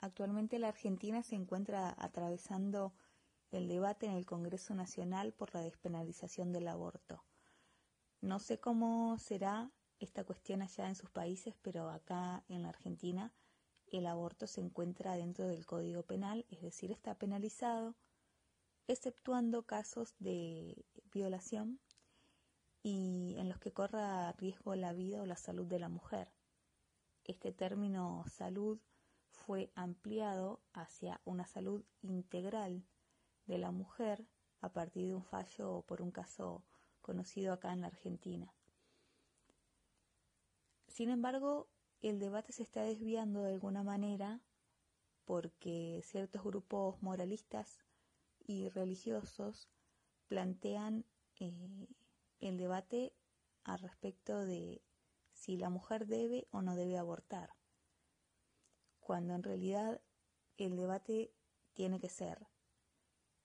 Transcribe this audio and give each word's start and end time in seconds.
Actualmente 0.00 0.58
la 0.58 0.68
Argentina 0.68 1.22
se 1.22 1.34
encuentra 1.34 1.94
atravesando 1.98 2.94
el 3.50 3.68
debate 3.68 4.06
en 4.06 4.12
el 4.12 4.24
Congreso 4.24 4.74
Nacional 4.74 5.32
por 5.32 5.54
la 5.54 5.60
despenalización 5.60 6.52
del 6.52 6.68
aborto. 6.68 7.24
No 8.20 8.38
sé 8.38 8.60
cómo 8.60 9.18
será 9.18 9.70
esta 9.98 10.24
cuestión 10.24 10.62
allá 10.62 10.88
en 10.88 10.94
sus 10.94 11.10
países, 11.10 11.54
pero 11.60 11.90
acá 11.90 12.44
en 12.48 12.62
la 12.62 12.70
Argentina 12.70 13.34
el 13.88 14.06
aborto 14.06 14.46
se 14.46 14.60
encuentra 14.60 15.16
dentro 15.16 15.48
del 15.48 15.66
Código 15.66 16.02
Penal, 16.02 16.46
es 16.48 16.62
decir, 16.62 16.92
está 16.92 17.16
penalizado, 17.16 17.96
exceptuando 18.86 19.66
casos 19.66 20.14
de 20.18 20.86
violación 21.12 21.80
y 22.82 23.34
en 23.38 23.48
los 23.48 23.58
que 23.58 23.72
corra 23.72 24.32
riesgo 24.32 24.74
la 24.76 24.92
vida 24.92 25.20
o 25.20 25.26
la 25.26 25.36
salud 25.36 25.66
de 25.66 25.78
la 25.78 25.88
mujer. 25.88 26.32
Este 27.24 27.52
término 27.52 28.24
salud 28.28 28.80
fue 29.46 29.70
ampliado 29.74 30.60
hacia 30.72 31.20
una 31.24 31.46
salud 31.46 31.84
integral 32.02 32.84
de 33.46 33.58
la 33.58 33.70
mujer 33.70 34.26
a 34.60 34.72
partir 34.72 35.06
de 35.06 35.14
un 35.14 35.24
fallo 35.24 35.82
por 35.86 36.02
un 36.02 36.10
caso 36.10 36.62
conocido 37.00 37.52
acá 37.52 37.72
en 37.72 37.80
la 37.80 37.88
Argentina. 37.88 38.54
Sin 40.86 41.08
embargo, 41.08 41.68
el 42.02 42.18
debate 42.18 42.52
se 42.52 42.62
está 42.62 42.82
desviando 42.82 43.42
de 43.42 43.52
alguna 43.52 43.82
manera 43.82 44.40
porque 45.24 46.02
ciertos 46.04 46.42
grupos 46.42 47.02
moralistas 47.02 47.84
y 48.46 48.68
religiosos 48.68 49.68
plantean 50.28 51.04
eh, 51.38 51.88
el 52.40 52.58
debate 52.58 53.14
al 53.64 53.78
respecto 53.78 54.44
de 54.44 54.82
si 55.32 55.56
la 55.56 55.70
mujer 55.70 56.06
debe 56.06 56.46
o 56.50 56.62
no 56.62 56.74
debe 56.74 56.98
abortar 56.98 57.59
cuando 59.00 59.34
en 59.34 59.42
realidad 59.42 60.00
el 60.56 60.76
debate 60.76 61.32
tiene 61.74 61.98
que 62.00 62.08
ser, 62.08 62.46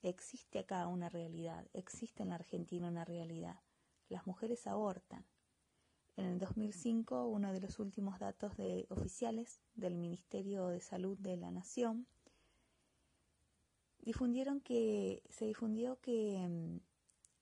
existe 0.01 0.59
acá 0.59 0.87
una 0.87 1.09
realidad, 1.09 1.67
existe 1.73 2.23
en 2.23 2.29
la 2.29 2.35
Argentina 2.35 2.87
una 2.87 3.05
realidad, 3.05 3.59
las 4.09 4.27
mujeres 4.27 4.67
abortan. 4.67 5.25
En 6.17 6.25
el 6.25 6.39
2005, 6.39 7.25
uno 7.27 7.51
de 7.51 7.59
los 7.59 7.79
últimos 7.79 8.19
datos 8.19 8.55
de, 8.55 8.85
oficiales 8.89 9.61
del 9.73 9.95
Ministerio 9.95 10.67
de 10.67 10.79
Salud 10.79 11.17
de 11.17 11.35
la 11.35 11.51
Nación 11.51 12.07
difundieron 13.99 14.61
que 14.61 15.23
se 15.29 15.45
difundió 15.45 15.99
que 15.99 16.47
mm, 16.47 16.79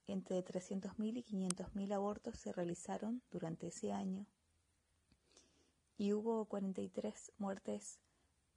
entre 0.08 0.44
300.000 0.44 1.18
y 1.18 1.24
500.000 1.24 1.94
abortos 1.94 2.40
se 2.40 2.52
realizaron 2.52 3.22
durante 3.30 3.68
ese 3.68 3.92
año 3.92 4.26
y 6.04 6.12
hubo 6.12 6.44
43 6.50 7.32
muertes 7.38 7.98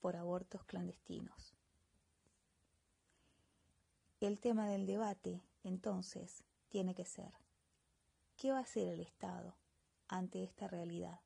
por 0.01 0.17
abortos 0.17 0.65
clandestinos. 0.65 1.55
El 4.19 4.41
tema 4.41 4.69
del 4.69 4.85
debate, 4.85 5.45
entonces, 5.63 6.43
tiene 6.71 6.97
que 6.97 7.05
ser, 7.05 7.33
¿qué 8.37 8.51
va 8.51 8.59
a 8.59 8.63
hacer 8.63 8.89
el 8.89 8.99
Estado 8.99 9.57
ante 10.09 10.43
esta 10.43 10.67
realidad? 10.67 11.21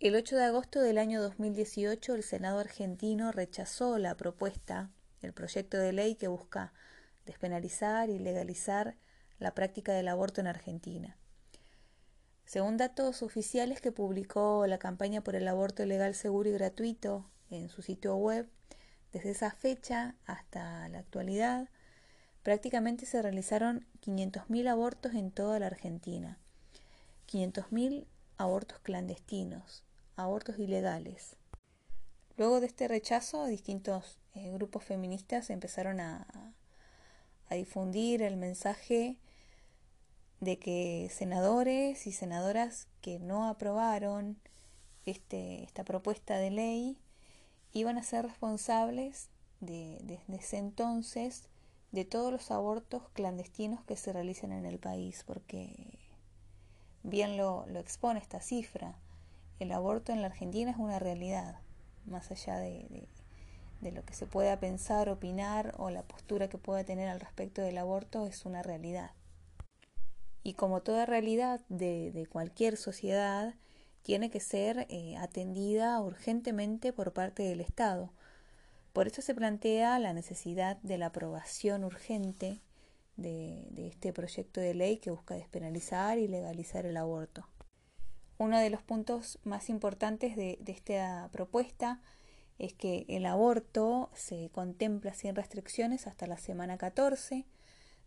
El 0.00 0.16
8 0.16 0.34
de 0.34 0.44
agosto 0.46 0.80
del 0.80 0.98
año 0.98 1.22
2018 1.22 2.16
el 2.16 2.24
Senado 2.24 2.58
argentino 2.58 3.30
rechazó 3.30 3.98
la 3.98 4.16
propuesta, 4.16 4.90
el 5.22 5.32
proyecto 5.32 5.78
de 5.78 5.92
ley 5.92 6.16
que 6.16 6.26
busca 6.26 6.72
despenalizar 7.24 8.10
y 8.10 8.18
legalizar 8.18 8.96
la 9.38 9.54
práctica 9.54 9.92
del 9.92 10.08
aborto 10.08 10.40
en 10.40 10.48
Argentina. 10.48 11.19
Según 12.50 12.78
datos 12.78 13.22
oficiales 13.22 13.80
que 13.80 13.92
publicó 13.92 14.66
la 14.66 14.78
campaña 14.78 15.20
por 15.20 15.36
el 15.36 15.46
aborto 15.46 15.86
legal, 15.86 16.16
seguro 16.16 16.48
y 16.48 16.52
gratuito 16.52 17.24
en 17.48 17.68
su 17.68 17.80
sitio 17.80 18.16
web, 18.16 18.48
desde 19.12 19.30
esa 19.30 19.52
fecha 19.52 20.16
hasta 20.26 20.88
la 20.88 20.98
actualidad, 20.98 21.68
prácticamente 22.42 23.06
se 23.06 23.22
realizaron 23.22 23.86
500.000 24.04 24.68
abortos 24.68 25.14
en 25.14 25.30
toda 25.30 25.60
la 25.60 25.68
Argentina. 25.68 26.38
500.000 27.30 28.04
abortos 28.36 28.80
clandestinos, 28.80 29.84
abortos 30.16 30.58
ilegales. 30.58 31.36
Luego 32.36 32.58
de 32.58 32.66
este 32.66 32.88
rechazo, 32.88 33.46
distintos 33.46 34.18
eh, 34.34 34.50
grupos 34.50 34.82
feministas 34.82 35.50
empezaron 35.50 36.00
a, 36.00 36.26
a 37.48 37.54
difundir 37.54 38.22
el 38.22 38.36
mensaje 38.36 39.18
de 40.40 40.58
que 40.58 41.08
senadores 41.12 42.06
y 42.06 42.12
senadoras 42.12 42.88
que 43.02 43.18
no 43.18 43.46
aprobaron 43.46 44.38
este, 45.06 45.62
esta 45.64 45.84
propuesta 45.84 46.38
de 46.38 46.50
ley 46.50 46.98
iban 47.72 47.98
a 47.98 48.02
ser 48.02 48.26
responsables 48.26 49.28
de, 49.60 49.98
desde 50.02 50.36
ese 50.36 50.58
entonces 50.58 51.48
de 51.92 52.04
todos 52.04 52.32
los 52.32 52.50
abortos 52.50 53.02
clandestinos 53.12 53.84
que 53.84 53.96
se 53.96 54.12
realicen 54.12 54.52
en 54.52 54.64
el 54.64 54.78
país, 54.78 55.24
porque 55.26 55.98
bien 57.02 57.36
lo, 57.36 57.66
lo 57.66 57.80
expone 57.80 58.20
esta 58.20 58.40
cifra, 58.40 58.94
el 59.58 59.72
aborto 59.72 60.12
en 60.12 60.22
la 60.22 60.28
Argentina 60.28 60.70
es 60.70 60.78
una 60.78 60.98
realidad, 60.98 61.60
más 62.06 62.30
allá 62.30 62.58
de, 62.58 62.86
de, 62.88 63.08
de 63.80 63.92
lo 63.92 64.04
que 64.04 64.14
se 64.14 64.26
pueda 64.26 64.58
pensar, 64.58 65.08
opinar 65.08 65.74
o 65.78 65.90
la 65.90 66.02
postura 66.02 66.48
que 66.48 66.58
pueda 66.58 66.84
tener 66.84 67.08
al 67.08 67.20
respecto 67.20 67.60
del 67.60 67.78
aborto, 67.78 68.26
es 68.26 68.46
una 68.46 68.62
realidad. 68.62 69.10
Y 70.42 70.54
como 70.54 70.82
toda 70.82 71.06
realidad 71.06 71.60
de, 71.68 72.26
cualquier 72.30 72.76
sociedad, 72.76 73.54
tiene 74.02 74.30
que 74.30 74.40
ser 74.40 74.86
eh, 74.88 75.16
atendida 75.18 76.00
urgentemente 76.00 76.92
por 76.92 77.12
parte 77.12 77.42
del 77.42 77.60
Estado. 77.60 78.10
Por 78.92 79.06
eso 79.06 79.22
se 79.22 79.34
plantea 79.34 79.98
la 79.98 80.12
necesidad 80.12 80.78
de 80.78 80.98
la 80.98 81.06
aprobación 81.06 81.84
urgente 81.84 82.60
de, 83.16 83.88
este 83.88 84.12
proyecto 84.12 84.60
de 84.60 84.74
ley 84.74 84.96
que 84.96 85.10
busca 85.10 85.34
despenalizar 85.34 86.18
y 86.18 86.26
legalizar 86.26 86.86
el 86.86 86.96
aborto. 86.96 87.46
Uno 88.38 88.58
de 88.58 88.70
los 88.70 88.82
puntos 88.82 89.38
más 89.44 89.68
importantes 89.68 90.34
de, 90.34 90.58
de 90.60 90.72
esta 90.72 91.28
propuesta 91.30 92.00
es 92.58 92.72
que 92.72 93.04
el 93.08 93.26
aborto 93.26 94.10
se 94.14 94.50
contempla 94.50 95.12
sin 95.12 95.34
restricciones 95.34 96.06
hasta 96.06 96.26
la 96.26 96.38
semana 96.38 96.78
14, 96.78 97.46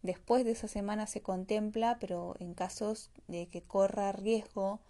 Después 0.04 0.44
de 0.44 0.52
esa 0.52 0.68
semana 0.68 1.08
se 1.08 1.22
contempla, 1.22 1.98
pero 1.98 2.36
en 2.40 2.54
casos 2.54 3.10
de 3.28 3.48
que 3.48 3.62
corra 3.62 4.12
riesgo 4.12 4.82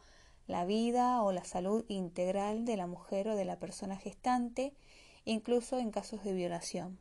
la 0.48 0.66
vida 0.66 1.22
o 1.22 1.32
la 1.32 1.46
salud 1.46 1.86
integral 1.88 2.66
de 2.66 2.78
la 2.78 2.88
mujer 2.88 3.30
o 3.30 3.36
de 3.36 3.46
la 3.46 3.60
persona 3.60 3.96
gestante, 3.96 4.74
incluso 5.24 5.78
en 5.78 5.92
casos 5.92 6.24
de 6.24 6.34
violación. 6.34 6.98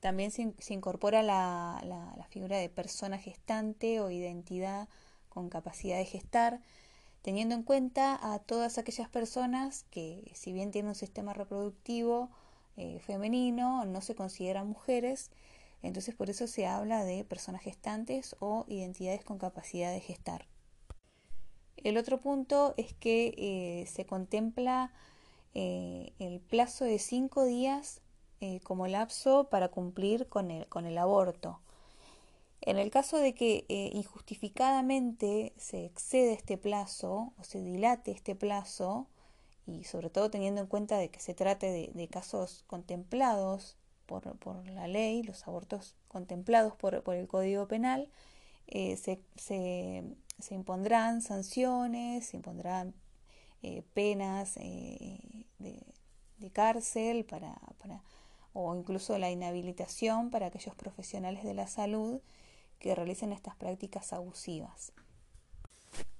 También 0.00 0.32
se, 0.32 0.52
incorpora 0.72 1.22
la, 1.22 2.26
figura 2.30 2.58
de 2.58 2.68
persona 2.68 3.18
gestante 3.18 4.00
o 4.00 4.10
identidad 4.10 4.88
con 5.28 5.48
capacidad 5.48 5.96
de 5.96 6.06
gestar, 6.06 6.60
teniendo 7.22 7.54
en 7.54 7.62
cuenta 7.62 8.18
a 8.32 8.40
todas 8.40 8.78
aquellas 8.78 9.08
personas 9.08 9.84
que, 9.90 10.28
si 10.34 10.52
bien 10.52 10.72
tienen 10.72 10.90
un 10.90 10.94
sistema 10.96 11.34
reproductivo 11.34 12.30
eh, 12.76 12.98
femenino, 12.98 13.84
no 13.84 14.00
se 14.00 14.16
consideran 14.16 14.68
mujeres, 14.68 15.30
entonces 15.82 16.14
por 16.14 16.30
eso 16.30 16.46
se 16.46 16.66
habla 16.66 17.04
de 17.04 17.24
personas 17.24 17.62
gestantes 17.62 18.36
o 18.40 18.64
identidades 18.68 19.24
con 19.24 19.38
capacidad 19.38 19.92
de 19.92 20.00
gestar. 20.00 20.46
El 21.76 21.96
otro 21.96 22.20
punto 22.20 22.74
es 22.76 22.92
que 22.94 23.34
eh, 23.38 23.86
se 23.86 24.04
contempla 24.04 24.92
eh, 25.54 26.12
el 26.18 26.40
plazo 26.40 26.84
de 26.84 26.98
cinco 26.98 27.44
días 27.44 28.00
eh, 28.40 28.60
como 28.60 28.88
lapso 28.88 29.48
para 29.48 29.68
cumplir 29.68 30.28
con 30.28 30.50
el, 30.50 30.98
aborto. 30.98 31.60
En 32.60 32.78
el 32.78 32.90
caso 32.90 33.18
de 33.18 33.34
que 33.34 33.64
injustificadamente 33.94 35.52
se 35.56 35.84
excede 35.84 36.32
este 36.32 36.58
plazo 36.58 37.32
o 37.38 37.44
se 37.44 37.62
dilate 37.62 38.10
este 38.10 38.34
plazo, 38.34 39.06
y 39.66 39.84
sobre 39.84 40.10
todo 40.10 40.30
teniendo 40.30 40.60
en 40.60 40.66
cuenta 40.66 40.98
de 40.98 41.10
que 41.10 41.20
se 41.20 41.34
trate 41.34 41.92
de 41.94 42.08
casos 42.08 42.64
contemplados 42.66 43.76
por, 44.08 44.36
por 44.38 44.66
la 44.70 44.88
ley, 44.88 45.22
los 45.22 45.46
abortos 45.46 45.94
contemplados 46.08 46.74
por, 46.74 47.02
por 47.04 47.14
el 47.14 47.28
Código 47.28 47.68
Penal, 47.68 48.08
eh, 48.66 48.96
se, 48.96 49.20
se, 49.36 50.54
impondrán 50.54 51.22
sanciones, 51.22 52.26
se 52.26 52.36
impondrán 52.36 52.94
eh, 53.62 53.82
penas 53.94 54.56
eh, 54.56 55.20
de, 55.58 55.80
de, 56.38 56.50
cárcel 56.50 57.24
para, 57.24 57.54
para, 57.78 58.02
o 58.54 58.74
incluso 58.74 59.16
la 59.18 59.30
inhabilitación 59.30 60.30
para 60.30 60.46
aquellos 60.46 60.74
profesionales 60.74 61.44
de 61.44 61.54
la 61.54 61.66
salud 61.66 62.20
que 62.78 62.94
realicen 62.94 63.32
estas 63.32 63.56
prácticas 63.56 64.12
abusivas. 64.12 64.92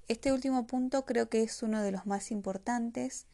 Este 0.08 0.32
último 0.32 0.67
punto 0.67 1.05
creo 1.06 1.29
que 1.29 1.43
es 1.43 1.62
uno 1.62 1.82
de 1.82 1.93
los 1.93 2.06
más 2.06 2.31
importantes 2.31 3.26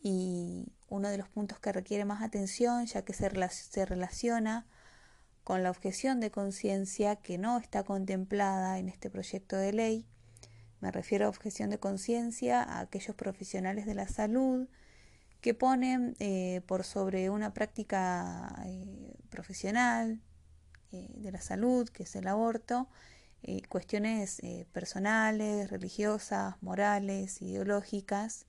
y 0.00 0.72
uno 0.88 1.08
de 1.08 1.18
los 1.18 1.28
puntos 1.28 1.58
que 1.58 1.72
requiere 1.72 2.04
más 2.04 2.22
atención 2.22 2.86
ya 2.86 3.02
que 3.02 3.12
se, 3.12 3.30
se 3.50 3.84
relaciona 3.84 4.66
con 5.44 5.62
la 5.62 5.70
objeción 5.70 6.20
de 6.20 6.30
conciencia 6.30 7.16
que 7.16 7.38
no 7.38 7.58
está 7.58 7.82
contemplada 7.82 8.78
en 8.78 8.88
este 8.88 9.10
proyecto 9.10 9.56
de 9.56 9.72
ley. 9.72 10.06
Me 10.80 10.92
refiero 10.92 11.26
a 11.26 11.28
objeción 11.28 11.70
de 11.70 11.78
conciencia 11.78 12.62
a 12.62 12.80
aquellos 12.80 13.16
profesionales 13.16 13.86
de 13.86 13.94
la 13.94 14.08
salud 14.08 14.68
que 15.40 15.54
ponen 15.54 16.16
eh, 16.18 16.62
por 16.66 16.84
sobre 16.84 17.30
una 17.30 17.54
práctica 17.54 18.62
eh, 18.66 19.14
profesional 19.30 20.20
eh, 20.92 21.08
de 21.16 21.32
la 21.32 21.40
salud, 21.40 21.88
que 21.88 22.04
es 22.04 22.16
el 22.16 22.28
aborto, 22.28 22.88
cuestiones 23.68 24.42
personales, 24.72 25.70
religiosas, 25.70 26.60
morales, 26.60 27.40
ideológicas, 27.40 28.46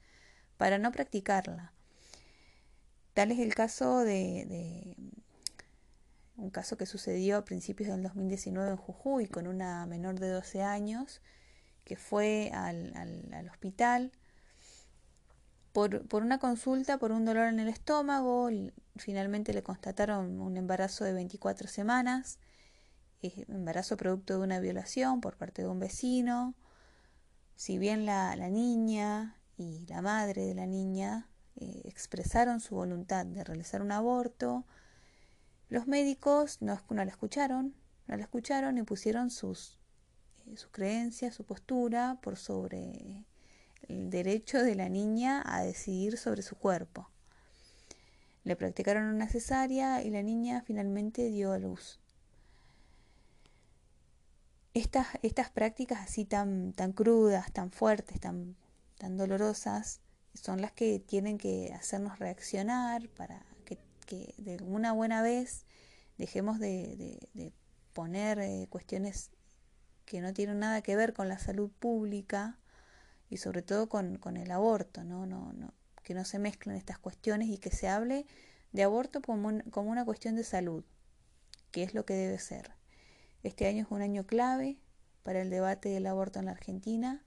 para 0.60 0.78
no 0.78 0.92
practicarla. 0.92 1.72
Tal 3.14 3.32
es 3.32 3.40
el 3.40 3.56
caso 3.56 4.00
de, 4.00 4.94
un 6.36 6.50
caso 6.50 6.76
que 6.76 6.86
sucedió 6.86 7.38
a 7.38 7.46
principios 7.46 7.90
del 7.90 8.04
2019 8.04 8.72
en 8.72 8.76
Jujuy 8.76 9.28
con 9.28 9.48
una 9.48 9.86
menor 9.86 10.20
de 10.20 10.28
12 10.28 10.62
años 10.62 11.22
que 11.86 11.96
fue 11.96 12.52
al, 12.54 12.94
al 13.32 13.50
hospital 13.50 14.12
por, 15.72 16.06
por, 16.10 16.24
una 16.24 16.40
consulta 16.40 16.98
por 16.98 17.14
un 17.14 17.24
dolor 17.24 17.48
en 17.48 17.62
el 17.62 17.70
estómago, 17.70 18.50
finalmente 18.98 19.54
le 19.54 19.64
constataron 19.64 20.42
un 20.42 20.58
embarazo 20.58 21.06
de 21.06 21.14
24 21.14 21.70
semanas, 21.70 22.38
embarazo 23.22 23.96
producto 23.96 24.34
de 24.34 24.44
una 24.44 24.60
violación 24.60 25.22
por 25.22 25.38
parte 25.38 25.62
de 25.62 25.70
un 25.70 25.80
vecino. 25.80 26.54
Si 27.56 27.78
bien 27.78 28.06
la, 28.06 28.36
la 28.36 28.50
niña 28.50 29.39
y 29.60 29.86
la 29.88 30.02
madre 30.02 30.46
de 30.46 30.56
la 30.56 30.66
niña 30.66 31.28
eh, 31.58 31.82
expresaron 31.84 32.62
su 32.62 32.76
voluntad 32.76 33.26
de 33.26 33.44
realizar 33.44 33.82
un 33.82 33.92
aborto, 33.92 34.66
los 35.68 35.86
médicos 35.86 36.62
no, 36.62 36.80
la 36.90 37.04
escucharon, 37.04 37.76
no 38.08 38.16
la 38.16 38.24
escucharon 38.24 38.78
y 38.78 38.84
pusieron 38.84 39.30
sus, 39.30 39.78
eh, 40.46 40.56
sus 40.56 40.70
creencias, 40.72 41.36
su 41.36 41.44
postura 41.44 42.20
por 42.22 42.38
sobre 42.38 43.26
el 43.90 44.10
derecho 44.10 44.64
de 44.64 44.76
la 44.76 44.88
niña 44.88 45.44
a 45.46 45.62
decidir 45.62 46.18
sobre 46.18 46.42
su 46.42 46.56
cuerpo. 46.56 47.10
Le 48.46 48.56
practicaron 48.56 49.14
una 49.14 49.28
cesárea 49.28 50.02
y 50.02 50.10
la 50.10 50.24
niña 50.24 50.64
finalmente 50.66 51.30
dio 51.30 51.52
a 51.52 51.60
luz. 51.60 52.00
Estas, 54.74 55.08
estas 55.22 55.50
prácticas 55.50 56.00
así 56.00 56.24
tan, 56.24 56.72
tan 56.72 56.94
crudas, 56.94 57.52
tan 57.52 57.72
fuertes, 57.72 58.22
tan, 58.22 58.56
tan 59.00 59.18
dolorosas, 59.18 60.02
son 60.36 60.62
las 60.62 60.74
que 60.74 61.00
tienen 61.00 61.40
que 61.40 61.74
hacernos 61.74 62.20
reaccionar 62.20 63.08
para 63.10 63.44
que, 64.06 64.34
de 64.38 64.58
una 64.64 64.92
buena 64.92 65.22
vez 65.22 65.66
dejemos 66.18 66.60
de, 66.60 67.54
poner 67.94 68.40
eh, 68.40 68.68
cuestiones 68.70 69.32
que 70.06 70.22
no 70.22 70.34
tienen 70.34 70.60
nada 70.60 70.82
que 70.82 70.96
ver 70.96 71.14
con 71.14 71.28
la 71.28 71.40
salud 71.40 71.72
pública 71.80 72.60
y 73.30 73.38
sobre 73.38 73.62
todo 73.62 73.88
con, 73.88 74.38
el 74.38 74.52
aborto, 74.52 75.04
¿no? 75.04 75.26
No, 75.26 75.54
no, 75.54 75.74
que 76.04 76.14
no 76.14 76.26
se 76.26 76.40
mezclen 76.40 76.76
estas 76.76 76.98
cuestiones 76.98 77.50
y 77.50 77.58
que 77.58 77.72
se 77.72 77.88
hable 77.88 78.26
de 78.72 78.84
aborto 78.84 79.22
como, 79.22 79.52
como 79.72 79.92
una 79.92 80.06
cuestión 80.06 80.36
de 80.36 80.44
salud, 80.44 80.84
que 81.72 81.84
es 81.84 81.94
lo 81.94 82.06
que 82.06 82.16
debe 82.16 82.40
ser. 82.40 82.72
Este 83.44 83.68
año 83.68 83.84
es 83.84 83.92
un 83.92 84.02
año 84.02 84.26
clave 84.26 84.78
para 85.24 85.42
el 85.42 85.50
debate 85.50 85.90
del 85.90 86.08
aborto 86.08 86.40
en 86.40 86.46
la 86.46 86.52
Argentina 86.52 87.24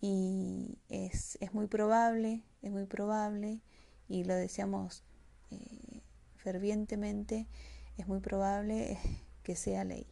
y 0.00 0.78
es, 0.88 1.38
es 1.40 1.54
muy 1.54 1.66
probable, 1.66 2.42
es 2.62 2.70
muy 2.70 2.86
probable, 2.86 3.60
y 4.08 4.24
lo 4.24 4.34
deseamos 4.34 5.02
eh, 5.50 6.02
fervientemente, 6.36 7.46
es 7.96 8.06
muy 8.06 8.20
probable 8.20 8.98
que 9.42 9.56
sea 9.56 9.84
ley. 9.84 10.06